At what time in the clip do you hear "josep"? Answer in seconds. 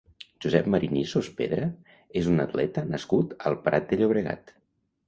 0.45-0.69